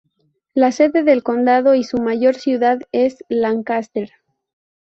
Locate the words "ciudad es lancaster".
2.33-4.09